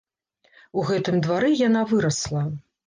У 0.77 0.85
гэтым 0.89 1.21
двары 1.29 1.55
яна 1.67 1.87
вырасла. 1.95 2.49